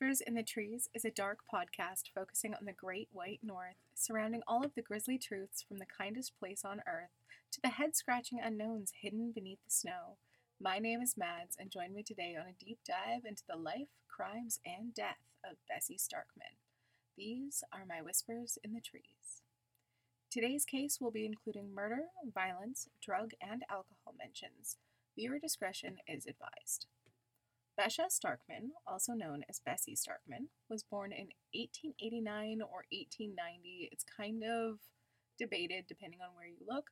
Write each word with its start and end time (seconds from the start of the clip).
Whispers 0.00 0.20
in 0.20 0.34
the 0.34 0.44
Trees 0.44 0.88
is 0.94 1.04
a 1.04 1.10
dark 1.10 1.40
podcast 1.52 2.10
focusing 2.14 2.54
on 2.54 2.66
the 2.66 2.72
Great 2.72 3.08
White 3.10 3.40
North, 3.42 3.74
surrounding 3.94 4.42
all 4.46 4.64
of 4.64 4.72
the 4.76 4.82
grisly 4.82 5.18
truths 5.18 5.64
from 5.66 5.78
the 5.78 5.86
kindest 5.86 6.38
place 6.38 6.64
on 6.64 6.82
earth 6.86 7.10
to 7.50 7.60
the 7.60 7.70
head 7.70 7.96
scratching 7.96 8.38
unknowns 8.40 8.92
hidden 9.00 9.32
beneath 9.32 9.58
the 9.64 9.72
snow. 9.72 10.18
My 10.60 10.78
name 10.78 11.00
is 11.00 11.16
Mads, 11.16 11.56
and 11.58 11.72
join 11.72 11.94
me 11.94 12.04
today 12.04 12.36
on 12.38 12.46
a 12.46 12.64
deep 12.64 12.78
dive 12.86 13.24
into 13.24 13.42
the 13.48 13.56
life, 13.56 13.88
crimes, 14.06 14.60
and 14.64 14.94
death 14.94 15.18
of 15.44 15.56
Bessie 15.68 15.98
Starkman. 15.98 16.58
These 17.16 17.64
are 17.72 17.84
my 17.84 18.00
whispers 18.00 18.56
in 18.62 18.74
the 18.74 18.80
trees. 18.80 19.42
Today's 20.30 20.64
case 20.64 20.98
will 21.00 21.10
be 21.10 21.26
including 21.26 21.74
murder, 21.74 22.04
violence, 22.32 22.88
drug, 23.02 23.32
and 23.40 23.64
alcohol 23.68 24.14
mentions. 24.16 24.76
Viewer 25.16 25.40
discretion 25.40 25.96
is 26.06 26.24
advised. 26.24 26.86
Besha 27.78 28.10
Starkman, 28.10 28.70
also 28.88 29.12
known 29.12 29.44
as 29.48 29.60
Bessie 29.64 29.94
Starkman, 29.94 30.48
was 30.68 30.82
born 30.82 31.12
in 31.12 31.28
1889 31.54 32.60
or 32.60 32.82
1890. 32.90 33.88
It's 33.92 34.04
kind 34.04 34.42
of 34.42 34.80
debated 35.38 35.84
depending 35.86 36.18
on 36.20 36.34
where 36.34 36.48
you 36.48 36.58
look. 36.66 36.90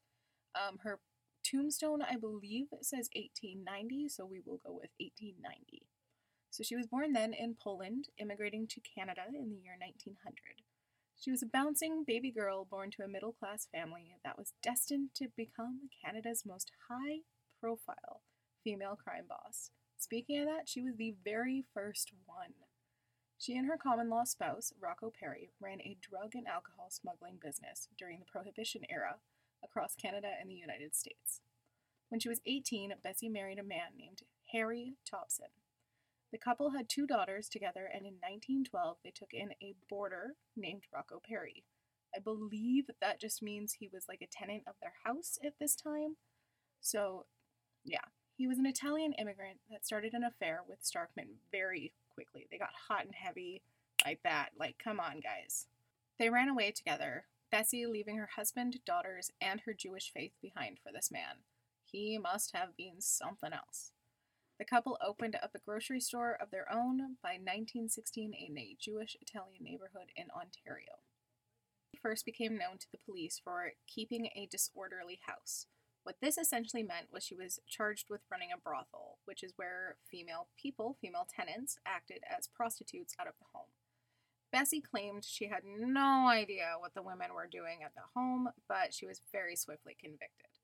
Um, 0.54 0.78
her 0.84 1.00
tombstone, 1.42 2.02
I 2.02 2.16
believe, 2.16 2.66
says 2.82 3.10
1890, 3.16 4.08
so 4.10 4.24
we 4.24 4.40
will 4.46 4.60
go 4.64 4.70
with 4.70 4.94
1890. 5.02 5.86
So 6.50 6.62
she 6.62 6.76
was 6.76 6.86
born 6.86 7.12
then 7.12 7.34
in 7.34 7.56
Poland, 7.60 8.06
immigrating 8.16 8.68
to 8.68 8.80
Canada 8.80 9.22
in 9.28 9.50
the 9.50 9.58
year 9.58 9.74
1900. 9.74 10.62
She 11.18 11.32
was 11.32 11.42
a 11.42 11.46
bouncing 11.46 12.04
baby 12.06 12.30
girl 12.30 12.64
born 12.64 12.92
to 12.92 13.02
a 13.02 13.08
middle 13.08 13.32
class 13.32 13.66
family 13.74 14.14
that 14.22 14.38
was 14.38 14.54
destined 14.62 15.10
to 15.16 15.28
become 15.36 15.90
Canada's 16.04 16.44
most 16.46 16.70
high 16.88 17.26
profile 17.60 18.22
female 18.62 18.96
crime 19.02 19.24
boss. 19.28 19.70
Speaking 19.98 20.40
of 20.40 20.46
that, 20.46 20.68
she 20.68 20.82
was 20.82 20.96
the 20.96 21.14
very 21.24 21.64
first 21.74 22.12
one. 22.26 22.54
She 23.38 23.56
and 23.56 23.66
her 23.66 23.76
common 23.76 24.08
law 24.08 24.24
spouse, 24.24 24.72
Rocco 24.80 25.10
Perri, 25.10 25.50
ran 25.60 25.80
a 25.80 25.96
drug 26.00 26.34
and 26.34 26.46
alcohol 26.46 26.88
smuggling 26.90 27.38
business 27.42 27.88
during 27.98 28.18
the 28.18 28.24
Prohibition 28.24 28.82
era 28.88 29.16
across 29.62 29.94
Canada 29.94 30.28
and 30.40 30.50
the 30.50 30.54
United 30.54 30.94
States. 30.94 31.40
When 32.08 32.20
she 32.20 32.28
was 32.28 32.40
18, 32.46 32.94
Bessie 33.02 33.28
married 33.28 33.58
a 33.58 33.64
man 33.64 33.96
named 33.98 34.22
Harry 34.52 34.94
Thompson. 35.08 35.48
The 36.32 36.38
couple 36.38 36.70
had 36.70 36.88
two 36.88 37.06
daughters 37.06 37.48
together, 37.48 37.86
and 37.92 38.06
in 38.06 38.14
1912 38.14 38.98
they 39.02 39.10
took 39.10 39.32
in 39.32 39.52
a 39.62 39.74
boarder 39.88 40.34
named 40.56 40.84
Rocco 40.92 41.20
Perri. 41.26 41.64
I 42.14 42.20
believe 42.20 42.86
that 43.00 43.20
just 43.20 43.42
means 43.42 43.74
he 43.74 43.88
was 43.92 44.06
like 44.08 44.22
a 44.22 44.26
tenant 44.26 44.62
of 44.66 44.74
their 44.80 44.94
house 45.04 45.38
at 45.44 45.54
this 45.60 45.76
time. 45.76 46.16
So, 46.80 47.26
yeah, 47.84 48.06
he 48.36 48.46
was 48.46 48.58
an 48.58 48.66
Italian 48.66 49.14
immigrant 49.14 49.60
that 49.70 49.86
started 49.86 50.12
an 50.12 50.22
affair 50.22 50.60
with 50.68 50.84
Starkman 50.84 51.38
very 51.50 51.92
quickly. 52.14 52.46
They 52.50 52.58
got 52.58 52.68
hot 52.88 53.04
and 53.04 53.14
heavy 53.14 53.62
like 54.04 54.20
that. 54.24 54.50
Like, 54.58 54.76
come 54.82 55.00
on, 55.00 55.20
guys. 55.20 55.66
They 56.18 56.28
ran 56.28 56.48
away 56.48 56.70
together, 56.70 57.24
Bessie 57.50 57.86
leaving 57.86 58.18
her 58.18 58.28
husband, 58.36 58.78
daughters, 58.84 59.30
and 59.40 59.60
her 59.60 59.72
Jewish 59.72 60.12
faith 60.12 60.32
behind 60.42 60.78
for 60.82 60.92
this 60.92 61.10
man. 61.10 61.44
He 61.84 62.18
must 62.18 62.54
have 62.54 62.76
been 62.76 63.00
something 63.00 63.52
else. 63.52 63.92
The 64.58 64.64
couple 64.64 64.98
opened 65.06 65.36
up 65.36 65.52
a 65.54 65.58
grocery 65.58 66.00
store 66.00 66.36
of 66.40 66.50
their 66.50 66.70
own 66.72 67.16
by 67.22 67.38
1916 67.38 68.32
in 68.32 68.58
a 68.58 68.76
Jewish 68.78 69.16
Italian 69.20 69.62
neighborhood 69.62 70.08
in 70.16 70.26
Ontario. 70.30 71.00
He 71.92 71.98
first 71.98 72.24
became 72.24 72.58
known 72.58 72.78
to 72.78 72.86
the 72.90 72.98
police 72.98 73.40
for 73.42 73.72
keeping 73.86 74.26
a 74.34 74.48
disorderly 74.50 75.20
house. 75.26 75.66
What 76.06 76.20
this 76.22 76.38
essentially 76.38 76.84
meant 76.84 77.08
was 77.12 77.24
she 77.24 77.34
was 77.34 77.58
charged 77.66 78.10
with 78.10 78.20
running 78.30 78.50
a 78.54 78.60
brothel, 78.60 79.18
which 79.24 79.42
is 79.42 79.54
where 79.56 79.96
female 80.08 80.46
people, 80.56 80.96
female 81.00 81.26
tenants, 81.28 81.78
acted 81.84 82.22
as 82.30 82.46
prostitutes 82.46 83.12
out 83.18 83.26
of 83.26 83.34
the 83.40 83.46
home. 83.52 83.66
Bessie 84.52 84.80
claimed 84.80 85.24
she 85.24 85.48
had 85.48 85.64
no 85.66 86.28
idea 86.28 86.76
what 86.78 86.94
the 86.94 87.02
women 87.02 87.34
were 87.34 87.48
doing 87.50 87.80
at 87.84 87.92
the 87.96 88.02
home, 88.14 88.50
but 88.68 88.94
she 88.94 89.04
was 89.04 89.20
very 89.32 89.56
swiftly 89.56 89.96
convicted. 90.00 90.54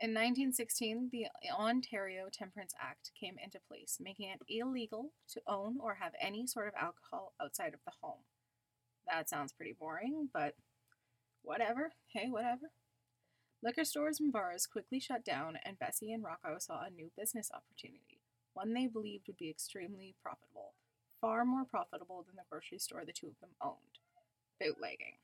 In 0.00 0.10
1916, 0.10 1.10
the 1.12 1.26
Ontario 1.48 2.26
Temperance 2.32 2.74
Act 2.82 3.12
came 3.14 3.36
into 3.40 3.60
place, 3.68 3.98
making 4.00 4.30
it 4.30 4.42
illegal 4.48 5.12
to 5.28 5.40
own 5.46 5.78
or 5.80 5.98
have 6.00 6.14
any 6.20 6.44
sort 6.44 6.66
of 6.66 6.74
alcohol 6.74 7.34
outside 7.40 7.72
of 7.72 7.84
the 7.86 7.92
home. 8.02 8.24
That 9.08 9.28
sounds 9.28 9.52
pretty 9.52 9.76
boring, 9.78 10.28
but 10.34 10.56
whatever. 11.42 11.92
Hey, 12.12 12.26
whatever. 12.28 12.72
Liquor 13.66 13.84
stores 13.84 14.20
and 14.20 14.32
bars 14.32 14.64
quickly 14.64 15.00
shut 15.00 15.24
down, 15.24 15.58
and 15.64 15.76
Bessie 15.76 16.12
and 16.12 16.22
Rocco 16.22 16.56
saw 16.60 16.84
a 16.84 16.90
new 16.90 17.10
business 17.18 17.50
opportunity, 17.52 18.20
one 18.54 18.72
they 18.72 18.86
believed 18.86 19.26
would 19.26 19.38
be 19.38 19.50
extremely 19.50 20.14
profitable, 20.22 20.74
far 21.20 21.44
more 21.44 21.64
profitable 21.64 22.24
than 22.24 22.36
the 22.36 22.44
grocery 22.48 22.78
store 22.78 23.02
the 23.04 23.12
two 23.12 23.26
of 23.26 23.40
them 23.40 23.50
owned 23.60 23.98
bootlegging. 24.60 25.18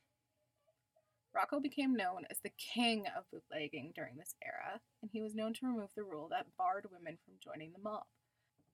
Rocco 1.32 1.60
became 1.60 1.94
known 1.94 2.24
as 2.32 2.40
the 2.40 2.50
king 2.58 3.04
of 3.16 3.30
bootlegging 3.30 3.92
during 3.94 4.16
this 4.16 4.34
era, 4.44 4.80
and 5.00 5.12
he 5.12 5.22
was 5.22 5.36
known 5.36 5.54
to 5.54 5.66
remove 5.66 5.90
the 5.94 6.02
rule 6.02 6.26
that 6.30 6.56
barred 6.58 6.86
women 6.90 7.18
from 7.24 7.34
joining 7.38 7.70
the 7.70 7.78
mob. 7.78 8.06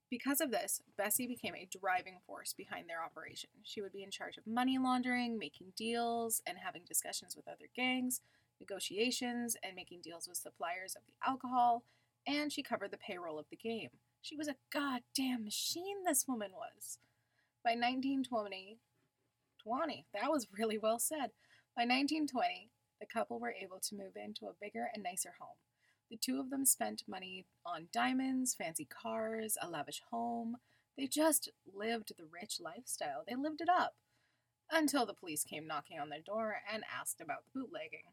Because 0.08 0.40
of 0.40 0.50
this, 0.50 0.80
Bessie 0.96 1.26
became 1.26 1.54
a 1.54 1.68
driving 1.70 2.20
force 2.26 2.54
behind 2.54 2.88
their 2.88 3.04
operation. 3.04 3.50
She 3.64 3.82
would 3.82 3.92
be 3.92 4.02
in 4.02 4.10
charge 4.10 4.38
of 4.38 4.46
money 4.46 4.78
laundering, 4.78 5.38
making 5.38 5.74
deals, 5.76 6.40
and 6.46 6.56
having 6.56 6.84
discussions 6.88 7.36
with 7.36 7.46
other 7.46 7.68
gangs, 7.76 8.22
negotiations, 8.60 9.56
and 9.62 9.74
making 9.74 10.00
deals 10.02 10.28
with 10.28 10.36
suppliers 10.36 10.94
of 10.96 11.02
the 11.06 11.28
alcohol, 11.28 11.84
and 12.26 12.52
she 12.52 12.62
covered 12.62 12.90
the 12.90 12.98
payroll 12.98 13.38
of 13.38 13.46
the 13.50 13.56
game. 13.56 13.90
She 14.20 14.36
was 14.36 14.48
a 14.48 14.56
goddamn 14.72 15.44
machine, 15.44 16.04
this 16.04 16.26
woman 16.26 16.50
was. 16.52 16.98
By 17.64 17.70
1920, 17.70 18.78
20, 19.62 20.06
that 20.14 20.30
was 20.30 20.48
really 20.56 20.78
well 20.78 20.98
said. 20.98 21.30
By 21.76 21.82
1920, 21.82 22.70
the 23.00 23.06
couple 23.06 23.38
were 23.38 23.52
able 23.52 23.80
to 23.80 23.94
move 23.94 24.16
into 24.16 24.46
a 24.46 24.56
bigger 24.60 24.88
and 24.92 25.02
nicer 25.02 25.34
home. 25.40 25.56
The 26.10 26.16
two 26.16 26.40
of 26.40 26.50
them 26.50 26.64
spent 26.64 27.04
money 27.06 27.46
on 27.66 27.88
diamonds, 27.92 28.54
fancy 28.54 28.86
cars, 28.86 29.56
a 29.60 29.68
lavish 29.68 30.02
home. 30.10 30.56
They 30.96 31.06
just 31.06 31.50
lived 31.72 32.12
the 32.16 32.24
rich 32.24 32.58
lifestyle. 32.60 33.24
They 33.26 33.36
lived 33.36 33.60
it 33.60 33.68
up. 33.68 33.94
Until 34.70 35.06
the 35.06 35.14
police 35.14 35.44
came 35.44 35.66
knocking 35.66 35.98
on 35.98 36.08
their 36.08 36.20
door 36.20 36.56
and 36.70 36.82
asked 36.98 37.20
about 37.20 37.44
the 37.44 37.60
bootlegging. 37.60 38.12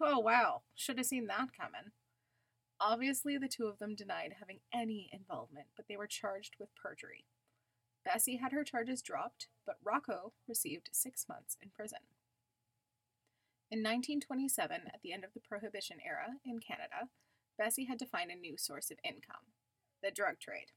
Oh, 0.00 0.18
wow. 0.18 0.62
Should 0.74 0.98
have 0.98 1.06
seen 1.06 1.26
that 1.26 1.48
coming. 1.58 1.92
Obviously, 2.80 3.38
the 3.38 3.48
two 3.48 3.66
of 3.66 3.78
them 3.78 3.94
denied 3.94 4.34
having 4.38 4.60
any 4.72 5.08
involvement, 5.12 5.68
but 5.76 5.86
they 5.88 5.96
were 5.96 6.06
charged 6.06 6.56
with 6.58 6.74
perjury. 6.74 7.24
Bessie 8.04 8.36
had 8.36 8.52
her 8.52 8.64
charges 8.64 9.02
dropped, 9.02 9.48
but 9.66 9.76
Rocco 9.82 10.32
received 10.46 10.90
six 10.92 11.26
months 11.28 11.56
in 11.62 11.70
prison. 11.70 11.98
In 13.70 13.80
1927, 13.80 14.82
at 14.86 15.00
the 15.02 15.12
end 15.12 15.24
of 15.24 15.32
the 15.34 15.40
Prohibition 15.40 15.98
era 16.06 16.38
in 16.44 16.60
Canada, 16.60 17.08
Bessie 17.58 17.86
had 17.86 17.98
to 17.98 18.06
find 18.06 18.30
a 18.30 18.36
new 18.36 18.56
source 18.56 18.90
of 18.90 18.98
income 19.02 19.52
the 20.02 20.10
drug 20.10 20.38
trade. 20.38 20.70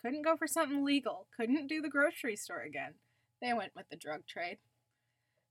Couldn't 0.00 0.22
go 0.22 0.36
for 0.36 0.46
something 0.46 0.84
legal, 0.84 1.26
couldn't 1.36 1.66
do 1.66 1.82
the 1.82 1.90
grocery 1.90 2.36
store 2.36 2.62
again. 2.62 2.94
They 3.42 3.52
went 3.52 3.74
with 3.74 3.88
the 3.90 3.96
drug 3.96 4.26
trade. 4.26 4.58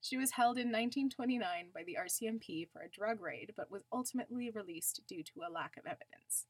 She 0.02 0.18
was 0.18 0.32
held 0.32 0.58
in 0.58 0.68
1929 0.68 1.70
by 1.74 1.84
the 1.84 1.98
RCMP 2.00 2.68
for 2.72 2.82
a 2.82 2.90
drug 2.90 3.22
raid, 3.22 3.54
but 3.58 3.72
was 3.72 3.84
ultimately 3.92 4.50
released 4.52 5.02
due 5.08 5.24
to 5.24 5.42
a 5.48 5.52
lack 5.52 5.78
of 5.78 5.86
evidence. 5.86 6.46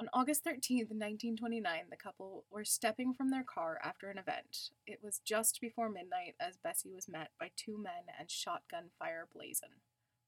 On 0.00 0.08
August 0.14 0.44
13, 0.44 0.78
1929, 0.78 1.82
the 1.90 1.96
couple 1.96 2.46
were 2.50 2.64
stepping 2.64 3.12
from 3.12 3.30
their 3.30 3.44
car 3.44 3.78
after 3.84 4.08
an 4.08 4.16
event. 4.16 4.70
It 4.86 5.00
was 5.02 5.20
just 5.24 5.60
before 5.60 5.90
midnight 5.90 6.36
as 6.40 6.56
Bessie 6.56 6.90
was 6.90 7.06
met 7.06 7.32
by 7.38 7.50
two 7.54 7.76
men 7.76 8.08
and 8.18 8.30
shotgun 8.30 8.90
fire 8.98 9.28
blazing. 9.30 9.82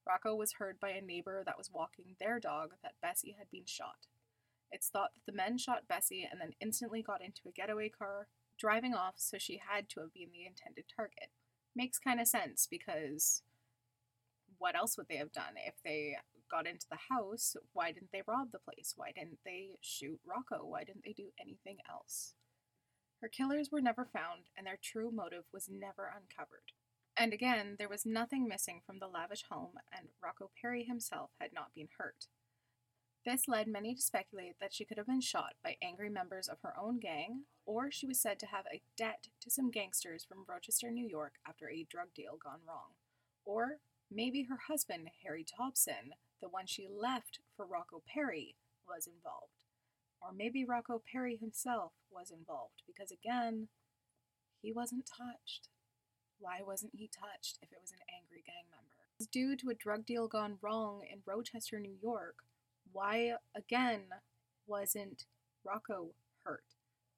Rocco 0.05 0.35
was 0.35 0.53
heard 0.53 0.79
by 0.79 0.89
a 0.89 1.01
neighbor 1.01 1.43
that 1.45 1.57
was 1.57 1.71
walking 1.73 2.15
their 2.19 2.39
dog 2.39 2.73
that 2.83 3.01
Bessie 3.01 3.35
had 3.39 3.49
been 3.49 3.65
shot. 3.65 4.07
It's 4.71 4.89
thought 4.89 5.15
that 5.15 5.25
the 5.25 5.35
men 5.35 5.57
shot 5.57 5.87
Bessie 5.87 6.27
and 6.29 6.39
then 6.39 6.53
instantly 6.59 7.01
got 7.01 7.23
into 7.23 7.47
a 7.47 7.51
getaway 7.51 7.89
car, 7.89 8.27
driving 8.59 8.93
off, 8.93 9.15
so 9.17 9.37
she 9.39 9.61
had 9.69 9.89
to 9.89 10.01
have 10.01 10.13
been 10.13 10.29
the 10.31 10.45
intended 10.45 10.85
target. 10.95 11.29
Makes 11.75 11.99
kind 11.99 12.19
of 12.21 12.27
sense 12.27 12.67
because 12.69 13.41
what 14.57 14.75
else 14.75 14.97
would 14.97 15.07
they 15.09 15.17
have 15.17 15.31
done 15.31 15.55
if 15.65 15.75
they 15.83 16.15
got 16.53 16.67
into 16.67 16.85
the 16.89 17.13
house, 17.13 17.55
why 17.73 17.91
didn't 17.91 18.11
they 18.11 18.21
rob 18.27 18.51
the 18.51 18.59
place? 18.59 18.93
Why 18.95 19.11
didn't 19.11 19.39
they 19.43 19.71
shoot 19.81 20.19
Rocco? 20.25 20.63
Why 20.63 20.83
didn't 20.83 21.03
they 21.03 21.13
do 21.13 21.31
anything 21.41 21.77
else? 21.89 22.35
Her 23.21 23.27
killers 23.27 23.69
were 23.71 23.81
never 23.81 24.05
found, 24.05 24.49
and 24.55 24.67
their 24.67 24.77
true 24.81 25.09
motive 25.11 25.45
was 25.51 25.69
never 25.71 26.13
uncovered. 26.15 26.73
And 27.17 27.33
again, 27.33 27.75
there 27.79 27.89
was 27.89 28.05
nothing 28.05 28.47
missing 28.47 28.81
from 28.85 28.99
the 28.99 29.07
lavish 29.07 29.45
home, 29.49 29.73
and 29.91 30.09
Rocco 30.21 30.51
Perri 30.61 30.83
himself 30.83 31.31
had 31.39 31.53
not 31.53 31.73
been 31.73 31.89
hurt. 31.97 32.27
This 33.25 33.47
led 33.47 33.67
many 33.67 33.95
to 33.95 34.01
speculate 34.01 34.55
that 34.59 34.73
she 34.73 34.83
could 34.83 34.97
have 34.97 35.07
been 35.07 35.21
shot 35.21 35.53
by 35.63 35.77
angry 35.81 36.09
members 36.09 36.49
of 36.49 36.57
her 36.61 36.73
own 36.77 36.99
gang, 36.99 37.43
or 37.65 37.89
she 37.89 38.05
was 38.05 38.19
said 38.19 38.37
to 38.39 38.47
have 38.47 38.65
a 38.71 38.81
debt 38.97 39.29
to 39.41 39.49
some 39.49 39.71
gangsters 39.71 40.25
from 40.25 40.45
Rochester, 40.47 40.91
New 40.91 41.07
York 41.07 41.35
after 41.47 41.69
a 41.69 41.87
drug 41.89 42.13
deal 42.13 42.37
gone 42.43 42.59
wrong. 42.67 42.95
Or 43.45 43.77
maybe 44.11 44.43
her 44.43 44.59
husband, 44.67 45.09
Harry 45.23 45.45
Thompson, 45.45 46.15
the 46.41 46.49
one 46.49 46.65
she 46.65 46.89
left 46.89 47.39
for 47.55 47.65
Rocco 47.65 48.03
Perri, 48.13 48.55
was 48.85 49.07
involved. 49.07 49.63
Or 50.21 50.33
maybe 50.33 50.65
Rocco 50.65 51.01
Perri 51.09 51.37
himself 51.37 51.93
was 52.11 52.29
involved, 52.29 52.83
because 52.85 53.09
again, 53.09 53.69
he 54.61 54.73
wasn't 54.73 55.05
touched. 55.05 55.69
Why 56.39 56.59
wasn't 56.61 56.95
he 56.95 57.07
touched 57.07 57.59
if 57.61 57.71
it 57.71 57.79
was 57.79 57.91
an 57.91 57.99
angry 58.13 58.43
gang 58.45 58.65
member? 58.69 59.07
It's 59.17 59.27
due 59.27 59.55
to 59.55 59.69
a 59.69 59.73
drug 59.75 60.05
deal 60.05 60.27
gone 60.27 60.57
wrong 60.61 61.03
in 61.09 61.19
Rochester, 61.25 61.79
New 61.79 61.95
York. 62.01 62.35
Why, 62.93 63.33
again, 63.55 64.03
wasn't 64.67 65.25
Rocco 65.65 66.11
hurt? 66.45 66.63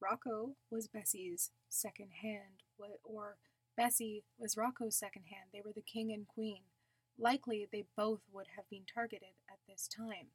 Rocco 0.02 0.56
was 0.72 0.88
Bessie's 0.88 1.52
second 1.70 2.12
hand, 2.22 2.64
or 3.04 3.38
Bessie 3.76 4.24
was 4.38 4.58
Rocco's 4.58 4.98
second 4.98 5.26
hand. 5.30 5.50
They 5.54 5.62
were 5.64 5.74
the 5.74 5.82
king 5.82 6.12
and 6.14 6.28
queen. 6.28 6.64
Likely, 7.18 7.68
they 7.72 7.86
both 7.96 8.22
would 8.32 8.48
have 8.56 8.70
been 8.70 8.86
targeted 8.92 9.36
at 9.50 9.60
this 9.68 9.88
time. 9.88 10.28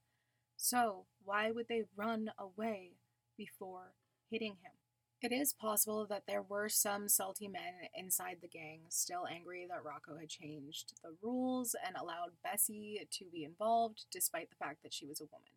So, 0.57 1.07
why 1.25 1.51
would 1.51 1.69
they 1.69 1.85
run 1.97 2.31
away 2.39 2.93
before 3.37 3.95
hitting 4.31 4.57
him? 4.63 4.80
It 5.23 5.33
is 5.33 5.53
possible 5.53 6.07
that 6.07 6.23
there 6.27 6.41
were 6.41 6.71
some 6.71 7.07
salty 7.07 7.47
men 7.47 7.75
inside 7.95 8.39
the 8.41 8.49
gang 8.49 8.81
still 8.89 9.27
angry 9.31 9.67
that 9.69 9.85
Rocco 9.85 10.17
had 10.17 10.31
changed 10.31 10.95
the 11.03 11.15
rules 11.23 11.77
and 11.87 11.95
allowed 11.95 12.41
Bessie 12.43 13.07
to 13.11 13.25
be 13.31 13.45
involved 13.45 14.07
despite 14.11 14.49
the 14.49 14.57
fact 14.57 14.83
that 14.83 14.95
she 14.95 15.05
was 15.05 15.21
a 15.21 15.25
woman. 15.25 15.51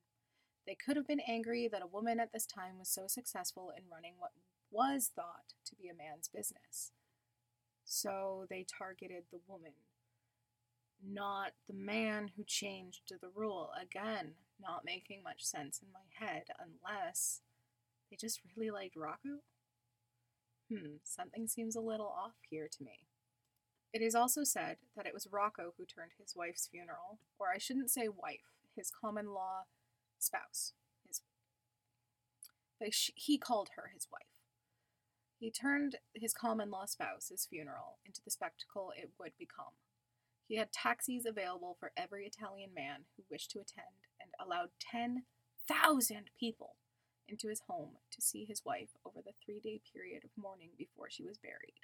They 0.68 0.75
could 0.75 0.98
have 0.98 1.07
been 1.07 1.21
angry 1.21 1.69
that 1.71 1.81
a 1.81 1.88
woman 1.88 2.19
at 2.19 2.33
this 2.33 2.45
time 2.45 2.77
was 2.77 2.89
so 2.89 3.07
successful 3.07 3.71
in 3.77 3.83
running 3.89 4.15
what 4.18 4.31
was 4.69 5.10
thought 5.15 5.54
to 5.66 5.75
be 5.75 5.88
a 5.88 5.95
man's 5.95 6.27
business. 6.27 6.92
So 7.86 8.45
they 8.50 8.66
targeted 8.66 9.24
the 9.31 9.39
woman, 9.48 9.74
not 11.01 11.51
the 11.69 11.74
man 11.74 12.31
who 12.36 12.44
changed 12.45 13.13
the 13.21 13.30
rule. 13.33 13.71
Again, 13.81 14.33
not 14.59 14.83
making 14.83 15.24
much 15.24 15.44
sense 15.45 15.80
in 15.81 15.88
my 15.94 16.27
head 16.27 16.48
unless 16.59 17.42
they 18.13 18.27
just 18.27 18.42
really 18.56 18.69
liked 18.69 18.95
Rocco. 18.95 19.42
Hmm, 20.71 20.98
something 21.04 21.48
seems 21.48 21.75
a 21.75 21.81
little 21.81 22.07
off 22.07 22.36
here 22.48 22.69
to 22.71 22.83
me. 22.83 23.07
It 23.92 24.04
is 24.04 24.13
also 24.13 24.44
said 24.44 24.77
that 24.95 25.07
it 25.07 25.13
was 25.13 25.27
Rocco 25.31 25.74
who 25.77 25.86
turned 25.86 26.12
his 26.19 26.36
wife's 26.36 26.68
funeral, 26.68 27.19
or 27.39 27.48
I 27.54 27.57
shouldn't 27.57 27.89
say 27.89 28.07
wife, 28.07 28.54
his 28.75 28.92
common 28.92 29.27
law 29.33 29.63
spouse. 30.19 30.74
His, 31.07 31.21
he 33.15 33.38
called 33.39 33.69
her 33.75 33.89
his 33.94 34.07
wife. 34.12 34.21
He 35.39 35.50
turned 35.51 35.95
his 36.13 36.33
common 36.33 36.69
law 36.69 36.86
spouse's 36.86 37.48
funeral 37.50 37.98
into 38.06 38.21
the 38.24 38.31
spectacle 38.31 38.94
it 38.95 39.12
would 39.19 39.33
become. 39.39 39.74
He 40.48 40.57
had 40.57 40.71
taxis 40.71 41.25
available 41.25 41.77
for 41.80 41.92
every 41.98 42.25
Italian 42.25 42.71
man 42.75 43.06
who 43.18 43.24
wished 43.31 43.51
to 43.51 43.59
attend 43.59 44.06
and 44.21 44.31
allowed 44.39 44.69
10,000 44.92 46.30
people 46.39 46.75
into 47.27 47.47
his 47.47 47.61
home 47.67 47.97
to 48.11 48.21
see 48.21 48.45
his 48.45 48.63
wife 48.65 48.89
over 49.05 49.19
the 49.23 49.33
three 49.43 49.59
day 49.59 49.81
period 49.93 50.23
of 50.23 50.31
mourning 50.35 50.71
before 50.77 51.09
she 51.09 51.23
was 51.23 51.37
buried. 51.37 51.79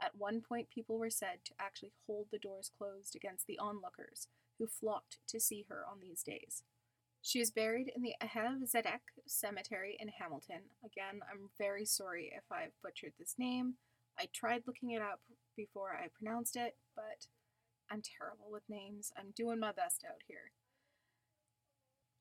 At 0.00 0.16
one 0.16 0.40
point, 0.40 0.70
people 0.70 0.98
were 0.98 1.10
said 1.10 1.44
to 1.44 1.54
actually 1.58 1.92
hold 2.06 2.28
the 2.30 2.38
doors 2.38 2.70
closed 2.76 3.14
against 3.14 3.46
the 3.46 3.58
onlookers 3.58 4.28
who 4.58 4.66
flocked 4.66 5.18
to 5.28 5.40
see 5.40 5.64
her 5.68 5.84
on 5.90 6.00
these 6.00 6.22
days. 6.22 6.62
She 7.22 7.40
is 7.40 7.50
buried 7.50 7.90
in 7.94 8.02
the 8.02 8.14
Ahev 8.22 8.70
Zedek 8.70 9.00
Cemetery 9.26 9.96
in 9.98 10.08
Hamilton. 10.08 10.60
Again, 10.84 11.20
I'm 11.30 11.48
very 11.56 11.86
sorry 11.86 12.30
if 12.36 12.44
I've 12.52 12.78
butchered 12.82 13.14
this 13.18 13.36
name. 13.38 13.74
I 14.18 14.28
tried 14.32 14.64
looking 14.66 14.90
it 14.90 15.00
up 15.00 15.20
before 15.56 15.92
I 15.92 16.08
pronounced 16.14 16.54
it, 16.54 16.76
but 16.94 17.26
I'm 17.90 18.02
terrible 18.02 18.50
with 18.50 18.68
names. 18.68 19.10
I'm 19.16 19.32
doing 19.34 19.58
my 19.58 19.72
best 19.72 20.04
out 20.06 20.20
here. 20.26 20.52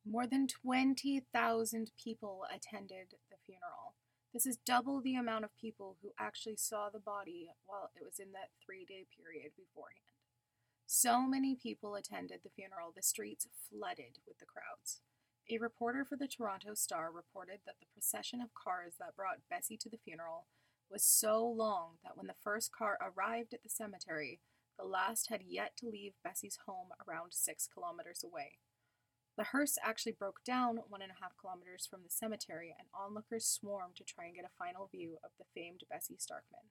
More 0.05 0.27
than 0.27 0.47
20,000 0.47 1.91
people 2.01 2.43
attended 2.53 3.15
the 3.31 3.37
funeral. 3.45 3.95
This 4.33 4.45
is 4.45 4.57
double 4.57 4.99
the 4.99 5.15
amount 5.15 5.45
of 5.45 5.55
people 5.55 5.95
who 6.01 6.11
actually 6.19 6.57
saw 6.57 6.89
the 6.89 6.99
body 6.99 7.51
while 7.65 7.89
it 7.95 8.03
was 8.03 8.19
in 8.19 8.33
that 8.33 8.49
three 8.63 8.83
day 8.83 9.05
period 9.15 9.53
beforehand. 9.55 10.11
So 10.85 11.21
many 11.21 11.55
people 11.55 11.95
attended 11.95 12.41
the 12.43 12.49
funeral, 12.49 12.91
the 12.93 13.01
streets 13.01 13.47
flooded 13.69 14.19
with 14.27 14.39
the 14.39 14.45
crowds. 14.45 15.01
A 15.49 15.57
reporter 15.57 16.03
for 16.03 16.17
the 16.17 16.27
Toronto 16.27 16.73
Star 16.73 17.09
reported 17.11 17.59
that 17.65 17.75
the 17.79 17.87
procession 17.93 18.41
of 18.41 18.53
cars 18.53 18.95
that 18.99 19.15
brought 19.15 19.47
Bessie 19.49 19.77
to 19.77 19.89
the 19.89 19.99
funeral 20.03 20.47
was 20.91 21.03
so 21.03 21.45
long 21.45 21.97
that 22.03 22.17
when 22.17 22.27
the 22.27 22.41
first 22.43 22.71
car 22.71 22.97
arrived 23.01 23.53
at 23.53 23.63
the 23.63 23.69
cemetery, 23.69 24.41
the 24.77 24.85
last 24.85 25.29
had 25.29 25.41
yet 25.47 25.77
to 25.77 25.87
leave 25.89 26.13
Bessie's 26.23 26.59
home 26.65 26.89
around 27.07 27.31
six 27.33 27.67
kilometers 27.71 28.23
away. 28.23 28.59
The 29.37 29.45
hearse 29.45 29.77
actually 29.83 30.11
broke 30.11 30.43
down 30.43 30.77
one 30.89 31.01
and 31.01 31.11
a 31.11 31.21
half 31.21 31.35
kilometers 31.39 31.87
from 31.89 32.03
the 32.03 32.09
cemetery, 32.09 32.75
and 32.77 32.87
onlookers 32.93 33.47
swarmed 33.47 33.95
to 33.95 34.03
try 34.03 34.25
and 34.25 34.35
get 34.35 34.45
a 34.45 34.57
final 34.59 34.87
view 34.87 35.17
of 35.23 35.31
the 35.39 35.45
famed 35.55 35.81
Bessie 35.89 36.17
Starkman. 36.19 36.69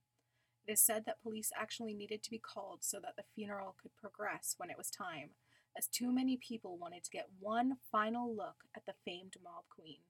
It 0.67 0.73
is 0.73 0.81
said 0.81 1.05
that 1.07 1.23
police 1.23 1.51
actually 1.57 1.93
needed 1.93 2.23
to 2.23 2.31
be 2.31 2.39
called 2.39 2.85
so 2.85 3.01
that 3.01 3.17
the 3.17 3.25
funeral 3.35 3.75
could 3.83 3.97
progress 3.97 4.55
when 4.59 4.71
it 4.71 4.79
was 4.79 4.91
time, 4.91 5.31
as 5.77 5.89
too 5.89 6.13
many 6.13 6.37
people 6.37 6.79
wanted 6.79 7.03
to 7.03 7.11
get 7.11 7.31
one 7.41 7.79
final 7.91 8.33
look 8.33 8.63
at 8.77 8.87
the 8.87 8.95
famed 9.05 9.35
mob 9.43 9.65
queen. 9.69 10.03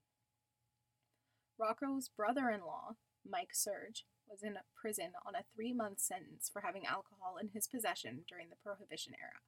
Rocco's 1.59 2.09
brother 2.09 2.51
in 2.51 2.61
law, 2.61 2.97
Mike 3.27 3.55
Serge, 3.55 4.05
was 4.29 4.43
in 4.43 4.59
prison 4.75 5.13
on 5.27 5.35
a 5.35 5.45
three 5.55 5.73
month 5.73 6.01
sentence 6.01 6.51
for 6.53 6.61
having 6.61 6.85
alcohol 6.85 7.37
in 7.41 7.51
his 7.55 7.67
possession 7.67 8.25
during 8.29 8.51
the 8.51 8.57
Prohibition 8.63 9.15
era. 9.19 9.41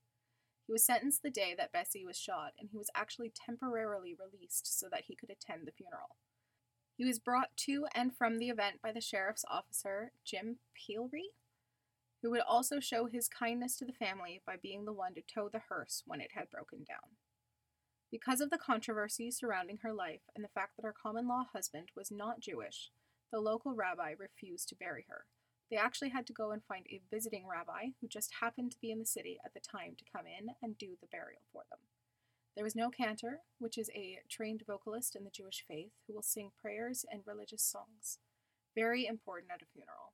He 0.66 0.72
was 0.72 0.84
sentenced 0.84 1.22
the 1.22 1.31
day 1.31 1.55
that 1.56 1.72
Bessie 1.72 2.06
was 2.06 2.19
shot, 2.19 2.52
and 2.58 2.70
he 2.70 2.78
was 2.78 2.90
actually 2.94 3.31
temporarily 3.34 4.14
released 4.14 4.78
so 4.78 4.88
that 4.90 5.05
he 5.06 5.14
could 5.14 5.31
attend 5.31 5.66
the 5.66 5.72
funeral. 5.72 6.16
He 6.96 7.05
was 7.05 7.19
brought 7.19 7.56
to 7.58 7.87
and 7.94 8.16
from 8.16 8.38
the 8.38 8.49
event 8.49 8.81
by 8.82 8.93
the 8.93 9.00
sheriff's 9.00 9.44
officer, 9.50 10.12
Jim 10.25 10.58
Peelry, 10.75 11.31
who 12.22 12.31
would 12.31 12.40
also 12.40 12.81
show 12.81 13.06
his 13.06 13.28
kindness 13.28 13.76
to 13.76 13.84
the 13.84 13.93
family 13.93 14.40
by 14.46 14.56
being 14.56 14.84
the 14.84 14.93
one 14.93 15.14
to 15.14 15.22
tow 15.22 15.49
the 15.49 15.62
hearse 15.69 16.02
when 16.06 16.20
it 16.20 16.31
had 16.34 16.50
broken 16.50 16.84
down. 16.84 17.17
Because 18.10 18.40
of 18.40 18.50
the 18.50 18.58
controversy 18.58 19.31
surrounding 19.31 19.78
her 19.82 19.93
life 19.93 20.22
and 20.34 20.44
the 20.44 20.49
fact 20.49 20.76
that 20.76 20.84
her 20.84 20.94
common 20.94 21.26
law 21.26 21.44
husband 21.52 21.88
was 21.96 22.10
not 22.10 22.40
Jewish, 22.40 22.90
the 23.32 23.40
local 23.40 23.75
rabbi 23.75 24.14
refused 24.17 24.69
to 24.69 24.76
bury 24.76 25.05
her, 25.08 25.26
they 25.75 25.81
actually 25.81 26.11
had 26.11 26.25
to 26.25 26.32
go 26.32 26.53
and 26.53 26.62
find 26.62 26.87
a 26.87 27.00
visiting 27.11 27.49
rabbi 27.49 27.87
who 28.00 28.06
just 28.06 28.35
happened 28.41 28.71
to 28.71 28.79
be 28.81 28.93
in 28.93 29.00
the 29.00 29.05
city 29.05 29.41
at 29.44 29.55
the 29.55 29.61
time 29.61 29.97
to 29.99 30.05
come 30.17 30.25
in 30.25 30.50
and 30.62 30.79
do 30.79 30.91
the 31.00 31.09
burial 31.09 31.41
for 31.53 31.65
them. 31.69 31.81
There 32.55 32.62
was 32.62 32.76
no 32.76 32.91
cantor, 32.91 33.41
which 33.59 33.76
is 33.76 33.91
a 33.93 34.21
trained 34.31 34.62
vocalist 34.69 35.17
in 35.17 35.25
the 35.25 35.31
Jewish 35.31 35.65
faith 35.67 35.91
who 36.06 36.15
will 36.15 36.23
sing 36.23 36.53
prayers 36.62 37.05
and 37.11 37.23
religious 37.26 37.65
songs. 37.65 38.19
Very 38.76 39.05
important 39.05 39.50
at 39.50 39.62
a 39.62 39.67
funeral. 39.73 40.12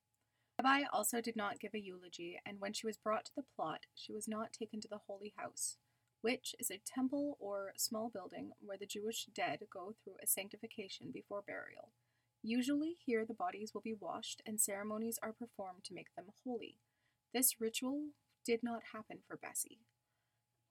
The 0.57 0.65
rabbi 0.65 0.85
also 0.91 1.21
did 1.21 1.37
not 1.37 1.61
give 1.61 1.75
a 1.75 1.79
eulogy, 1.79 2.41
and 2.47 2.59
when 2.59 2.73
she 2.73 2.87
was 2.87 2.97
brought 2.97 3.27
to 3.27 3.35
the 3.37 3.45
plot, 3.55 3.81
she 3.95 4.15
was 4.15 4.27
not 4.27 4.55
taken 4.55 4.81
to 4.81 4.89
the 4.89 5.03
Holy 5.07 5.35
House, 5.37 5.77
which 6.23 6.55
is 6.59 6.71
a 6.71 6.81
temple 6.87 7.37
or 7.39 7.75
small 7.77 8.09
building 8.09 8.53
where 8.61 8.79
the 8.79 8.87
Jewish 8.87 9.27
dead 9.35 9.61
go 9.71 9.93
through 10.03 10.15
a 10.23 10.27
sanctification 10.27 11.11
before 11.13 11.43
burial. 11.47 11.93
Usually, 12.43 12.97
here 13.05 13.25
the 13.27 13.35
bodies 13.35 13.73
will 13.75 13.83
be 13.83 13.97
washed 13.99 14.41
and 14.47 14.61
ceremonies 14.61 15.19
are 15.23 15.33
performed 15.33 15.85
to 15.85 15.95
make 15.95 16.15
them 16.17 16.27
holy. 16.45 16.79
This 17.35 17.61
ritual 17.61 18.09
did 18.45 18.63
not 18.63 18.83
happen 18.93 19.19
for 19.27 19.37
Bessie. 19.37 19.81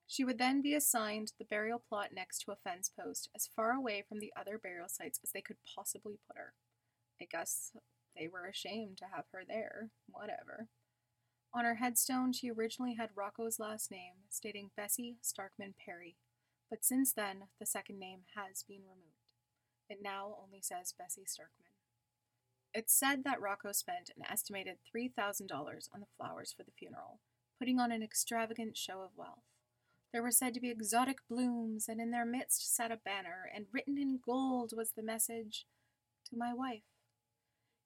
She 0.07 0.23
would 0.23 0.39
then 0.39 0.63
be 0.63 0.73
assigned 0.73 1.33
the 1.37 1.45
burial 1.45 1.77
plot 1.87 2.09
next 2.11 2.39
to 2.39 2.51
a 2.51 2.55
fence 2.55 2.89
post, 2.89 3.29
as 3.35 3.49
far 3.55 3.71
away 3.71 4.03
from 4.07 4.19
the 4.19 4.33
other 4.35 4.57
burial 4.57 4.89
sites 4.89 5.19
as 5.23 5.31
they 5.31 5.41
could 5.41 5.57
possibly 5.75 6.17
put 6.27 6.35
her. 6.35 6.53
I 7.21 7.27
guess 7.29 7.73
they 8.17 8.27
were 8.27 8.47
ashamed 8.47 8.97
to 8.97 9.05
have 9.13 9.25
her 9.31 9.43
there. 9.47 9.91
Whatever. 10.07 10.67
On 11.53 11.65
her 11.65 11.75
headstone, 11.75 12.33
she 12.33 12.49
originally 12.49 12.95
had 12.95 13.09
Rocco's 13.15 13.59
last 13.59 13.91
name, 13.91 14.25
stating 14.29 14.71
Bessie 14.75 15.17
Starkman 15.21 15.75
Perri, 15.83 16.15
but 16.69 16.83
since 16.83 17.13
then, 17.13 17.45
the 17.59 17.65
second 17.65 17.99
name 17.99 18.21
has 18.35 18.63
been 18.63 18.81
removed. 18.81 19.18
It 19.89 19.99
now 20.03 20.37
only 20.43 20.61
says 20.61 20.93
Bessie 20.97 21.25
Starkman. 21.25 21.73
It's 22.73 22.93
said 22.93 23.23
that 23.23 23.41
Rocco 23.41 23.71
spent 23.71 24.11
an 24.15 24.23
estimated 24.29 24.77
$3,000 24.95 25.49
on 25.93 25.99
the 25.99 26.05
flowers 26.15 26.53
for 26.55 26.63
the 26.63 26.71
funeral, 26.77 27.19
putting 27.57 27.79
on 27.79 27.91
an 27.91 28.03
extravagant 28.03 28.77
show 28.77 29.01
of 29.01 29.17
wealth. 29.17 29.43
There 30.13 30.21
were 30.21 30.31
said 30.31 30.53
to 30.53 30.59
be 30.59 30.69
exotic 30.69 31.17
blooms, 31.27 31.87
and 31.89 31.99
in 31.99 32.11
their 32.11 32.25
midst 32.25 32.75
sat 32.75 32.91
a 32.91 32.97
banner, 32.97 33.49
and 33.53 33.65
written 33.71 33.97
in 33.97 34.19
gold 34.23 34.73
was 34.75 34.91
the 34.91 35.03
message, 35.03 35.65
To 36.29 36.37
my 36.37 36.53
wife. 36.53 36.83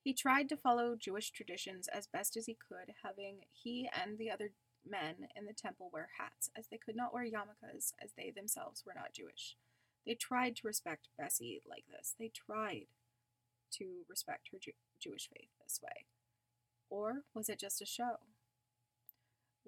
He 0.04 0.14
tried 0.14 0.50
to 0.50 0.58
follow 0.58 0.98
Jewish 0.98 1.32
traditions 1.32 1.88
as 1.88 2.08
best 2.08 2.36
as 2.36 2.46
he 2.46 2.56
could, 2.56 2.96
having 3.04 3.46
he 3.54 3.90
and 3.94 4.18
the 4.18 4.30
other 4.30 4.52
men 4.86 5.30
in 5.34 5.46
the 5.46 5.54
temple 5.54 5.90
wear 5.94 6.10
hats, 6.20 6.50
as 6.58 6.68
they 6.68 6.78
could 6.78 6.98
not 6.98 7.14
wear 7.14 7.24
yarmulkes, 7.24 7.94
as 8.04 8.12
they 8.18 8.32
themselves 8.32 8.84
were 8.86 8.94
not 8.94 9.14
Jewish. 9.14 9.56
They 10.06 10.16
tried 10.16 10.56
to 10.58 10.68
respect 10.68 11.10
Bessie 11.18 11.62
like 11.68 11.86
this. 11.90 12.16
They 12.18 12.30
tried 12.30 12.88
to 13.78 14.04
respect 14.10 14.50
her 14.52 14.60
Jew- 14.60 14.74
Jewish 15.00 15.30
faith 15.30 15.50
this 15.62 15.80
way. 15.82 16.06
Or 16.90 17.24
was 17.34 17.50
it 17.50 17.60
just 17.60 17.82
a 17.82 17.86
show? 17.86 18.18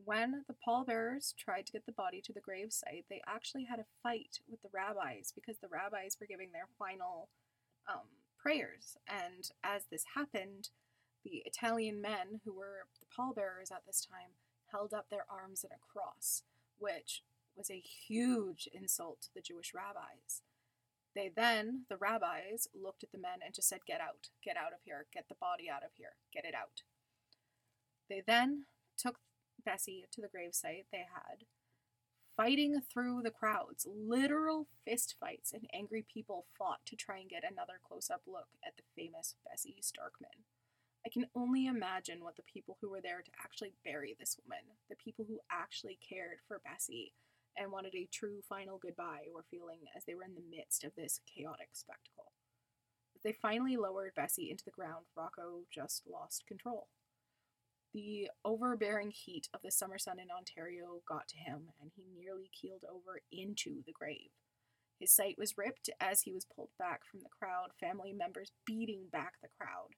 When 0.03 0.43
the 0.47 0.53
pallbearers 0.53 1.33
tried 1.37 1.65
to 1.67 1.71
get 1.71 1.85
the 1.85 1.91
body 1.91 2.21
to 2.21 2.33
the 2.33 2.41
gravesite, 2.41 3.05
they 3.09 3.21
actually 3.25 3.63
had 3.65 3.79
a 3.79 3.85
fight 4.03 4.39
with 4.47 4.61
the 4.61 4.69
rabbis 4.73 5.31
because 5.33 5.57
the 5.59 5.69
rabbis 5.69 6.17
were 6.19 6.27
giving 6.27 6.51
their 6.51 6.67
final 6.77 7.29
um, 7.89 8.07
prayers. 8.37 8.97
And 9.07 9.49
as 9.63 9.85
this 9.89 10.03
happened, 10.15 10.69
the 11.23 11.41
Italian 11.45 12.01
men 12.01 12.41
who 12.43 12.53
were 12.53 12.85
the 12.99 13.07
pallbearers 13.15 13.71
at 13.71 13.85
this 13.87 14.05
time 14.05 14.35
held 14.71 14.93
up 14.93 15.09
their 15.09 15.25
arms 15.29 15.63
in 15.63 15.71
a 15.71 15.79
cross, 15.91 16.43
which 16.77 17.23
was 17.55 17.69
a 17.69 17.81
huge 18.07 18.67
insult 18.74 19.21
to 19.21 19.29
the 19.33 19.41
Jewish 19.41 19.74
rabbis. 19.74 20.41
They 21.15 21.31
then, 21.33 21.85
the 21.89 21.95
rabbis, 21.97 22.67
looked 22.74 23.03
at 23.03 23.12
the 23.12 23.17
men 23.17 23.39
and 23.43 23.53
just 23.53 23.69
said, 23.69 23.85
Get 23.88 24.01
out, 24.01 24.29
get 24.43 24.57
out 24.57 24.74
of 24.74 24.79
here, 24.83 25.05
get 25.13 25.29
the 25.29 25.35
body 25.39 25.69
out 25.69 25.83
of 25.83 25.91
here, 25.95 26.17
get 26.33 26.45
it 26.45 26.53
out. 26.53 26.83
They 28.09 28.21
then 28.25 28.65
took 28.97 29.19
Bessie 29.63 30.05
to 30.12 30.21
the 30.21 30.27
gravesite 30.27 30.85
they 30.91 31.05
had, 31.13 31.45
fighting 32.35 32.81
through 32.81 33.21
the 33.24 33.31
crowds. 33.31 33.88
Literal 33.89 34.67
fist 34.83 35.15
fights, 35.19 35.53
and 35.53 35.69
angry 35.74 36.05
people 36.13 36.45
fought 36.57 36.85
to 36.88 36.95
try 36.95 37.19
and 37.19 37.29
get 37.29 37.43
another 37.50 37.79
close 37.88 38.09
up 38.09 38.21
look 38.27 38.50
at 38.65 38.75
the 38.75 38.83
famous 38.95 39.35
Bessie 39.50 39.81
Starkman. 39.81 40.43
I 41.05 41.09
can 41.09 41.27
only 41.35 41.67
imagine 41.67 42.24
what 42.24 42.35
the 42.35 42.43
people 42.51 42.77
who 42.81 42.89
were 42.89 43.01
there 43.01 43.21
to 43.21 43.31
actually 43.43 43.74
bury 43.85 44.15
this 44.19 44.38
woman, 44.43 44.65
the 44.89 44.95
people 44.95 45.25
who 45.27 45.39
actually 45.51 46.00
cared 46.01 46.39
for 46.47 46.59
Bessie 46.65 47.13
and 47.57 47.71
wanted 47.71 47.95
a 47.95 48.09
true 48.12 48.41
final 48.47 48.77
goodbye, 48.77 49.27
were 49.33 49.45
feeling 49.50 49.79
as 49.95 50.03
they 50.05 50.15
were 50.15 50.24
in 50.24 50.35
the 50.35 50.55
midst 50.55 50.83
of 50.83 50.93
this 50.95 51.19
chaotic 51.25 51.69
spectacle. 51.74 52.31
As 53.15 53.24
they 53.24 53.33
finally 53.33 53.77
lowered 53.77 54.13
Bessie 54.15 54.51
into 54.51 54.65
the 54.65 54.71
ground, 54.71 55.05
Rocco 55.15 55.63
just 55.74 56.03
lost 56.07 56.47
control. 56.47 56.88
The 57.93 58.29
overbearing 58.43 59.12
heat 59.12 59.47
of 59.53 59.62
the 59.63 59.71
summer 59.71 59.97
sun 59.97 60.19
in 60.19 60.27
Ontario 60.29 61.01
got 61.07 61.29
to 61.29 61.38
him, 61.38 61.69
and 61.81 61.91
he 61.95 62.03
nearly 62.13 62.50
keeled 62.51 62.83
over 62.83 63.21
into 63.31 63.83
the 63.85 63.93
grave. 63.93 64.31
His 65.00 65.13
sight 65.13 65.35
was 65.38 65.57
ripped 65.57 65.89
as 66.00 66.21
he 66.21 66.33
was 66.33 66.45
pulled 66.45 66.71
back 66.77 67.05
from 67.05 67.21
the 67.21 67.29
crowd, 67.29 67.71
family 67.79 68.13
members 68.13 68.51
beating 68.65 69.07
back 69.12 69.33
the 69.41 69.50
crowd 69.57 69.95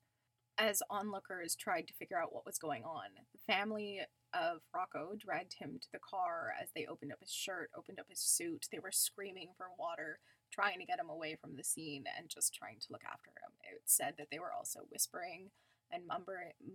as 0.58 0.82
onlookers 0.90 1.56
tried 1.56 1.88
to 1.88 1.94
figure 1.94 2.20
out 2.22 2.34
what 2.34 2.46
was 2.46 2.58
going 2.58 2.84
on. 2.84 3.10
The 3.32 3.54
family 3.54 4.02
of 4.34 4.60
Rocco 4.74 5.14
dragged 5.18 5.56
him 5.60 5.80
to 5.82 5.88
the 5.94 6.00
car 6.00 6.54
as 6.62 6.70
they 6.76 6.86
opened 6.86 7.12
up 7.12 7.20
his 7.22 7.32
shirt, 7.32 7.70
opened 7.78 8.00
up 8.00 8.08
his 8.10 8.20
suit. 8.20 8.68
They 8.72 8.80
were 8.80 8.92
screaming 8.92 9.50
for 9.56 9.68
water, 9.78 10.20
trying 10.52 10.80
to 10.80 10.86
get 10.86 11.00
him 11.00 11.10
away 11.10 11.38
from 11.40 11.56
the 11.56 11.64
scene 11.64 12.06
and 12.18 12.30
just 12.30 12.54
trying 12.54 12.80
to 12.80 12.88
look 12.92 13.04
after 13.06 13.30
him. 13.30 13.52
It 13.64 13.82
said 13.86 14.16
that 14.18 14.28
they 14.32 14.40
were 14.40 14.52
also 14.52 14.82
whispering 14.90 15.52
and 15.92 16.04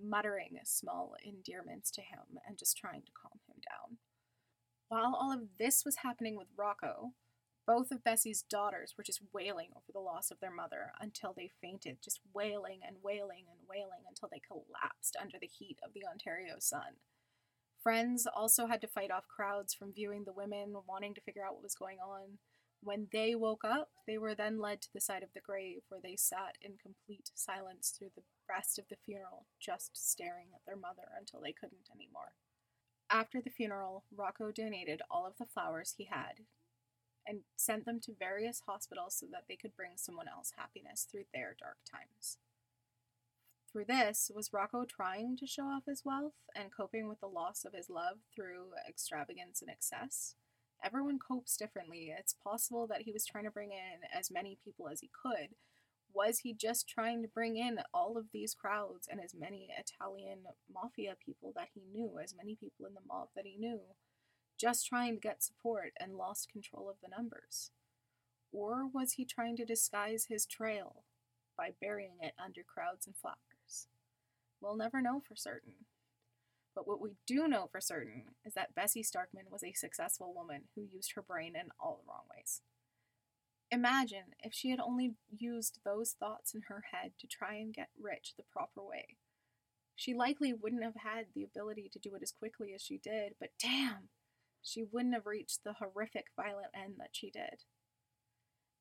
muttering 0.02 0.58
small 0.64 1.14
endearments 1.24 1.90
to 1.90 2.00
him 2.00 2.38
and 2.46 2.58
just 2.58 2.76
trying 2.78 3.02
to 3.02 3.12
calm 3.20 3.40
him 3.48 3.60
down. 3.68 3.98
While 4.88 5.14
all 5.14 5.32
of 5.32 5.58
this 5.58 5.84
was 5.84 5.96
happening 5.96 6.36
with 6.36 6.48
Rocco, 6.56 7.12
both 7.66 7.92
of 7.92 8.02
Bessie's 8.02 8.42
daughters 8.42 8.94
were 8.96 9.04
just 9.04 9.22
wailing 9.32 9.68
over 9.76 9.92
the 9.92 10.00
loss 10.00 10.30
of 10.30 10.40
their 10.40 10.50
mother 10.50 10.92
until 11.00 11.32
they 11.32 11.50
fainted, 11.60 11.98
just 12.02 12.20
wailing 12.34 12.80
and 12.86 12.96
wailing 13.02 13.44
and 13.50 13.60
wailing 13.68 14.02
until 14.08 14.28
they 14.30 14.40
collapsed 14.40 15.16
under 15.20 15.38
the 15.40 15.46
heat 15.46 15.78
of 15.84 15.92
the 15.94 16.04
Ontario 16.04 16.56
sun. 16.58 16.98
Friends 17.82 18.26
also 18.26 18.66
had 18.66 18.80
to 18.80 18.88
fight 18.88 19.10
off 19.10 19.28
crowds 19.28 19.74
from 19.74 19.92
viewing 19.92 20.24
the 20.24 20.32
women, 20.32 20.74
wanting 20.88 21.14
to 21.14 21.20
figure 21.20 21.44
out 21.44 21.54
what 21.54 21.62
was 21.62 21.74
going 21.74 21.98
on. 21.98 22.38
When 22.82 23.06
they 23.12 23.36
woke 23.36 23.64
up, 23.64 23.90
they 24.08 24.18
were 24.18 24.34
then 24.34 24.60
led 24.60 24.82
to 24.82 24.92
the 24.92 25.00
side 25.00 25.22
of 25.22 25.32
the 25.32 25.40
grave 25.40 25.82
where 25.88 26.00
they 26.02 26.16
sat 26.16 26.58
in 26.60 26.82
complete 26.82 27.30
silence 27.34 27.94
through 27.96 28.10
the 28.16 28.22
rest 28.48 28.78
of 28.78 28.86
the 28.88 28.96
funeral, 29.04 29.46
just 29.60 29.90
staring 29.94 30.48
at 30.52 30.62
their 30.66 30.76
mother 30.76 31.14
until 31.16 31.40
they 31.40 31.52
couldn't 31.52 31.88
anymore. 31.94 32.34
After 33.08 33.40
the 33.40 33.50
funeral, 33.50 34.04
Rocco 34.14 34.50
donated 34.50 35.02
all 35.10 35.26
of 35.26 35.36
the 35.38 35.46
flowers 35.46 35.94
he 35.96 36.06
had 36.06 36.42
and 37.26 37.40
sent 37.56 37.84
them 37.84 38.00
to 38.00 38.12
various 38.18 38.62
hospitals 38.66 39.16
so 39.18 39.26
that 39.30 39.44
they 39.48 39.56
could 39.56 39.76
bring 39.76 39.92
someone 39.96 40.26
else 40.28 40.52
happiness 40.56 41.06
through 41.10 41.24
their 41.32 41.56
dark 41.58 41.78
times. 41.90 42.38
Through 43.70 43.86
this, 43.86 44.30
was 44.34 44.52
Rocco 44.52 44.84
trying 44.84 45.36
to 45.38 45.46
show 45.46 45.62
off 45.62 45.86
his 45.86 46.04
wealth 46.04 46.34
and 46.54 46.74
coping 46.76 47.08
with 47.08 47.20
the 47.20 47.26
loss 47.26 47.64
of 47.64 47.72
his 47.72 47.88
love 47.88 48.18
through 48.34 48.72
extravagance 48.86 49.62
and 49.62 49.70
excess? 49.70 50.34
Everyone 50.84 51.18
copes 51.18 51.56
differently. 51.56 52.12
It's 52.16 52.34
possible 52.34 52.86
that 52.88 53.02
he 53.02 53.12
was 53.12 53.24
trying 53.24 53.44
to 53.44 53.50
bring 53.50 53.70
in 53.70 54.00
as 54.12 54.30
many 54.30 54.58
people 54.62 54.88
as 54.88 55.00
he 55.00 55.10
could. 55.22 55.54
Was 56.12 56.40
he 56.40 56.52
just 56.52 56.86
trying 56.86 57.22
to 57.22 57.28
bring 57.28 57.56
in 57.56 57.78
all 57.94 58.18
of 58.18 58.26
these 58.32 58.52
crowds 58.52 59.08
and 59.10 59.18
as 59.18 59.34
many 59.34 59.70
Italian 59.78 60.40
mafia 60.70 61.16
people 61.24 61.52
that 61.56 61.68
he 61.72 61.80
knew, 61.90 62.18
as 62.22 62.34
many 62.36 62.54
people 62.54 62.84
in 62.84 62.92
the 62.92 63.00
mob 63.06 63.28
that 63.34 63.46
he 63.46 63.56
knew? 63.56 63.80
Just 64.62 64.86
trying 64.86 65.14
to 65.14 65.20
get 65.20 65.42
support 65.42 65.92
and 65.98 66.14
lost 66.14 66.48
control 66.48 66.88
of 66.88 66.96
the 67.02 67.08
numbers? 67.08 67.72
Or 68.52 68.86
was 68.86 69.14
he 69.14 69.24
trying 69.24 69.56
to 69.56 69.64
disguise 69.64 70.26
his 70.28 70.46
trail 70.46 71.02
by 71.58 71.70
burying 71.80 72.18
it 72.20 72.34
under 72.42 72.62
crowds 72.62 73.06
and 73.06 73.16
flowers? 73.16 73.88
We'll 74.60 74.76
never 74.76 75.02
know 75.02 75.20
for 75.26 75.34
certain. 75.34 75.86
But 76.76 76.86
what 76.86 77.00
we 77.00 77.16
do 77.26 77.48
know 77.48 77.68
for 77.72 77.80
certain 77.80 78.26
is 78.44 78.54
that 78.54 78.74
Bessie 78.74 79.02
Starkman 79.02 79.50
was 79.50 79.64
a 79.64 79.72
successful 79.72 80.32
woman 80.32 80.62
who 80.76 80.82
used 80.82 81.12
her 81.16 81.22
brain 81.22 81.54
in 81.56 81.70
all 81.80 82.00
the 82.00 82.08
wrong 82.08 82.24
ways. 82.34 82.60
Imagine 83.72 84.36
if 84.44 84.54
she 84.54 84.70
had 84.70 84.80
only 84.80 85.14
used 85.36 85.80
those 85.84 86.14
thoughts 86.20 86.54
in 86.54 86.62
her 86.68 86.84
head 86.92 87.12
to 87.18 87.26
try 87.26 87.54
and 87.54 87.74
get 87.74 87.88
rich 88.00 88.34
the 88.36 88.44
proper 88.52 88.82
way. 88.82 89.16
She 89.96 90.14
likely 90.14 90.52
wouldn't 90.52 90.84
have 90.84 90.96
had 91.02 91.26
the 91.34 91.42
ability 91.42 91.90
to 91.92 91.98
do 91.98 92.14
it 92.14 92.22
as 92.22 92.32
quickly 92.32 92.72
as 92.74 92.82
she 92.82 92.98
did, 92.98 93.34
but 93.40 93.50
damn, 93.58 94.08
she 94.62 94.84
wouldn't 94.84 95.14
have 95.14 95.26
reached 95.26 95.64
the 95.64 95.74
horrific 95.74 96.26
violent 96.36 96.70
end 96.74 96.94
that 96.98 97.10
she 97.12 97.30
did. 97.30 97.64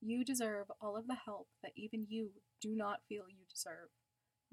You 0.01 0.25
deserve 0.25 0.67
all 0.81 0.97
of 0.97 1.07
the 1.07 1.17
help 1.25 1.49
that 1.63 1.73
even 1.77 2.07
you 2.09 2.31
do 2.61 2.77
not 2.77 3.01
feel 3.09 3.25
you 3.29 3.45
deserve. 3.49 3.89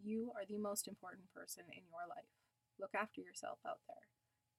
You 0.02 0.32
are 0.36 0.46
the 0.48 0.58
most 0.58 0.88
important 0.88 1.34
person 1.34 1.66
in 1.72 1.84
your 1.90 2.08
life. 2.10 2.32
Look 2.80 2.92
after 2.96 3.22
yourself 3.22 3.60
out 3.68 3.80
there. 3.88 4.08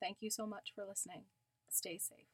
Thank 0.00 0.19
you 0.21 0.31
so 0.31 0.47
much 0.47 0.73
for 0.75 0.85
listening. 0.87 1.25
Stay 1.71 1.99
safe. 1.99 2.26